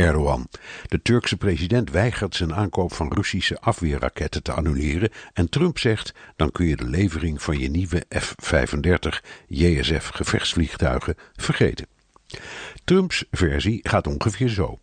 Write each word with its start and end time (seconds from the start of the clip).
Erdogan. 0.00 0.48
De 0.88 1.02
Turkse 1.02 1.36
president 1.36 1.90
weigert 1.90 2.36
zijn 2.36 2.54
aankoop 2.54 2.92
van 2.92 3.12
Russische 3.12 3.60
afweerraketten 3.60 4.42
te 4.42 4.52
annuleren 4.52 5.10
en 5.32 5.48
Trump 5.48 5.78
zegt 5.78 6.14
dan 6.36 6.52
kun 6.52 6.66
je 6.66 6.76
de 6.76 6.88
levering 6.88 7.42
van 7.42 7.58
je 7.58 7.70
nieuwe 7.70 8.04
F-35 8.18 9.20
JSF 9.46 10.08
gevechtsvliegtuigen 10.08 11.16
vergeten. 11.36 11.86
Trumps 12.84 13.24
versie 13.30 13.80
gaat 13.82 14.06
ongeveer 14.06 14.48
zo. 14.48 14.78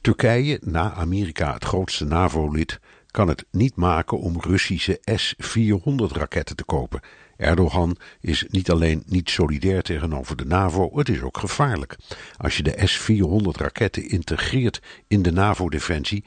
Turkije, 0.00 0.58
na 0.64 0.92
Amerika 0.92 1.52
het 1.52 1.64
grootste 1.64 2.04
NAVO-lid, 2.04 2.80
kan 3.18 3.28
het 3.28 3.44
niet 3.50 3.76
maken 3.76 4.18
om 4.18 4.40
Russische 4.40 5.00
S-400 5.04 6.12
raketten 6.12 6.56
te 6.56 6.64
kopen. 6.64 7.00
Erdogan 7.36 7.96
is 8.20 8.44
niet 8.48 8.70
alleen 8.70 9.02
niet 9.06 9.30
solidair 9.30 9.82
tegenover 9.82 10.36
de 10.36 10.44
NAVO, 10.44 10.90
het 10.98 11.08
is 11.08 11.22
ook 11.22 11.38
gevaarlijk. 11.38 11.96
Als 12.36 12.56
je 12.56 12.62
de 12.62 12.86
S-400 12.86 13.60
raketten 13.60 14.08
integreert 14.08 14.82
in 15.06 15.22
de 15.22 15.32
NAVO-defensie, 15.32 16.24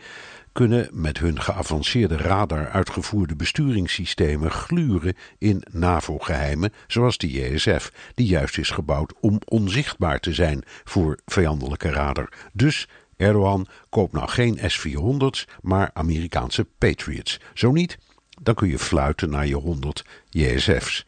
kunnen 0.52 0.90
met 0.92 1.18
hun 1.18 1.42
geavanceerde 1.42 2.18
radar 2.18 2.70
uitgevoerde 2.70 3.36
besturingssystemen 3.36 4.52
gluren 4.52 5.16
in 5.38 5.64
NAVO-geheimen, 5.72 6.74
zoals 6.88 7.18
de 7.18 7.32
JSF, 7.32 7.92
die 8.16 8.28
juist 8.28 8.58
is 8.58 8.70
gebouwd 8.70 9.14
om 9.20 9.40
onzichtbaar 9.46 10.20
te 10.20 10.34
zijn 10.34 10.64
voor 10.84 11.20
vijandelijke 11.26 11.90
radar. 11.90 12.30
Dus 12.54 12.88
Erdogan 13.22 13.68
koopt 13.90 14.14
nou 14.14 14.30
geen 14.30 14.60
S-400's, 14.68 15.48
maar 15.62 15.90
Amerikaanse 15.94 16.68
Patriots. 16.78 17.40
Zo 17.54 17.72
niet, 17.72 17.98
dan 18.42 18.56
kun 18.56 18.68
je 18.68 18.80
fluiten 18.80 19.30
naar 19.30 19.48
je 19.48 19.56
100 19.56 20.06
JSF's. 20.30 21.06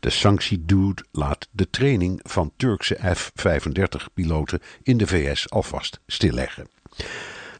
De 0.00 0.10
sanctiedude 0.10 1.04
laat 1.12 1.48
de 1.50 1.70
training 1.70 2.20
van 2.22 2.52
Turkse 2.56 2.98
F-35-piloten 3.14 4.60
in 4.82 4.96
de 4.96 5.06
VS 5.06 5.50
alvast 5.50 6.00
stilleggen. 6.06 6.68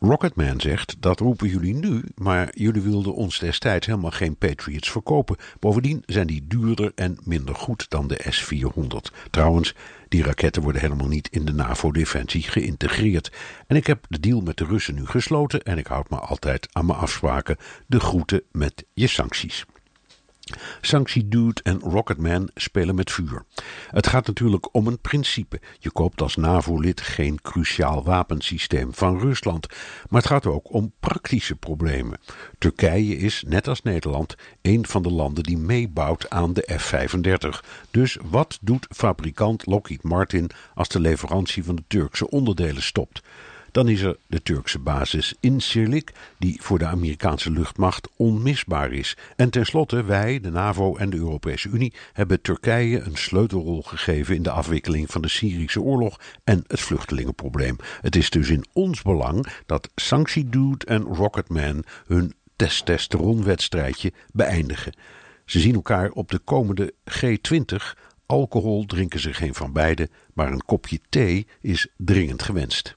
Rocketman 0.05 0.61
zegt, 0.61 0.97
dat 1.01 1.21
roepen 1.21 1.49
jullie 1.49 1.75
nu, 1.75 2.03
maar 2.15 2.49
jullie 2.57 2.83
wilden 2.83 3.15
ons 3.15 3.39
destijds 3.39 3.87
helemaal 3.87 4.11
geen 4.11 4.37
Patriots 4.37 4.91
verkopen. 4.91 5.37
Bovendien 5.61 6.03
zijn 6.07 6.27
die 6.27 6.47
duurder 6.47 6.93
en 6.95 7.19
minder 7.23 7.55
goed 7.55 7.91
dan 7.91 8.09
de 8.09 8.25
S-400. 8.29 9.31
Trouwens, 9.31 9.75
die 10.09 10.23
raketten 10.23 10.63
worden 10.63 10.81
helemaal 10.81 11.09
niet 11.09 11.29
in 11.31 11.45
de 11.45 11.53
NAVO-defensie 11.53 12.43
geïntegreerd. 12.43 13.33
En 13.67 13.77
ik 13.77 13.87
heb 13.87 14.05
de 14.09 14.21
deal 14.21 14.41
met 14.41 14.57
de 14.57 14.65
Russen 14.65 14.95
nu 14.95 15.07
gesloten 15.07 15.63
en 15.63 15.79
ik 15.79 15.87
houd 15.87 16.11
me 16.11 16.17
altijd 16.17 16.69
aan 16.73 16.87
mijn 16.87 16.99
afspraken. 16.99 17.57
De 17.87 18.01
groeten 18.01 18.43
met 18.53 18.85
je 18.93 19.07
sancties. 19.07 19.65
Sanctie 20.81 21.29
Dude 21.29 21.63
en 21.63 21.81
Rocketman 21.81 22.51
spelen 22.55 22.95
met 22.95 23.11
vuur. 23.11 23.45
Het 23.91 24.07
gaat 24.07 24.27
natuurlijk 24.27 24.75
om 24.75 24.87
een 24.87 25.01
principe. 25.01 25.61
Je 25.79 25.91
koopt 25.91 26.23
als 26.23 26.37
NAVO-lid 26.37 27.01
geen 27.01 27.41
cruciaal 27.43 28.05
wapensysteem 28.05 28.95
van 28.95 29.19
Rusland. 29.19 29.67
Maar 30.09 30.21
het 30.21 30.31
gaat 30.31 30.47
ook 30.47 30.73
om 30.73 30.93
praktische 31.01 31.57
problemen. 31.57 32.19
Turkije 32.59 33.17
is, 33.17 33.45
net 33.47 33.69
als 33.69 33.83
Nederland, 33.83 34.35
een 34.63 34.87
van 34.87 35.03
de 35.03 35.11
landen 35.11 35.43
die 35.43 35.59
meebouwt 35.59 36.31
aan 36.31 36.53
de 36.53 36.79
F-35. 36.79 37.61
Dus 37.91 38.19
wat 38.31 38.59
doet 38.61 38.87
fabrikant 38.91 39.67
Lockheed 39.67 40.03
Martin 40.03 40.51
als 40.75 40.89
de 40.89 41.01
leverantie 41.01 41.65
van 41.65 41.77
de 41.77 41.85
Turkse 41.87 42.31
onderdelen 42.31 42.83
stopt? 42.83 43.23
Dan 43.75 43.89
is 43.89 44.01
er 44.01 44.17
de 44.27 44.43
Turkse 44.43 44.79
basis 44.79 45.35
Incirlik, 45.41 46.13
die 46.39 46.63
voor 46.63 46.79
de 46.79 46.87
Amerikaanse 46.87 47.51
luchtmacht 47.51 48.09
onmisbaar 48.17 48.93
is. 48.93 49.17
En 49.37 49.51
tenslotte, 49.51 50.05
wij, 50.05 50.41
de 50.41 50.51
NAVO 50.51 50.97
en 50.97 51.11
de 51.11 51.17
Europese 51.17 51.69
Unie, 51.69 51.93
hebben 52.13 52.41
Turkije 52.41 53.01
een 53.01 53.17
sleutelrol 53.17 53.83
gegeven 53.83 54.35
in 54.35 54.43
de 54.43 54.51
afwikkeling 54.51 55.11
van 55.11 55.23
de 55.23 55.29
Syrische 55.29 55.81
oorlog 55.81 56.21
en 56.45 56.65
het 56.67 56.81
vluchtelingenprobleem. 56.81 57.77
Het 58.01 58.17
is 58.17 58.31
dus 58.31 58.49
in 58.49 58.65
ons 58.73 59.03
belang 59.03 59.47
dat 59.67 59.91
Sanctiedude 59.95 60.87
en 60.87 61.03
Rocketman 61.03 61.85
hun 62.07 62.35
testosteronwedstrijdje 62.57 64.13
beëindigen. 64.33 64.97
Ze 65.45 65.61
zien 65.61 65.75
elkaar 65.75 66.11
op 66.11 66.31
de 66.31 66.39
komende 66.39 66.95
G20. 67.11 67.77
Alcohol 68.27 68.85
drinken 68.87 69.21
ze 69.21 69.33
geen 69.33 69.55
van 69.55 69.73
beiden, 69.73 70.11
maar 70.33 70.53
een 70.53 70.65
kopje 70.65 71.01
thee 71.09 71.47
is 71.61 71.89
dringend 71.97 72.43
gewenst. 72.43 72.97